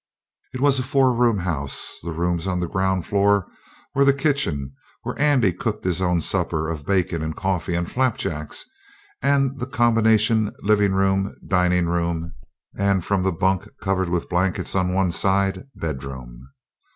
It 0.55 0.61
was 0.61 0.79
a 0.79 0.83
four 0.83 1.13
room 1.13 1.37
house; 1.37 1.99
the 2.01 2.11
rooms 2.11 2.47
on 2.47 2.59
the 2.59 2.67
ground 2.67 3.05
floor 3.05 3.45
were 3.93 4.03
the 4.03 4.11
kitchen, 4.15 4.73
where 5.03 5.21
Andy 5.21 5.53
cooked 5.53 5.85
his 5.85 6.01
own 6.01 6.21
supper 6.21 6.69
of 6.69 6.87
bacon 6.87 7.21
and 7.21 7.35
coffee 7.35 7.75
and 7.75 7.85
flapjacks, 7.87 8.65
and 9.21 9.59
the 9.59 9.67
combination 9.67 10.53
living 10.63 10.93
room, 10.93 11.35
dining 11.45 11.85
room, 11.85 12.33
and, 12.75 13.05
from 13.05 13.21
the 13.21 13.31
bunk 13.31 13.69
covered 13.79 14.09
with 14.09 14.27
blankets 14.27 14.73
on 14.75 14.91
one 14.91 15.11
side, 15.11 15.67
bedroom. 15.75 16.49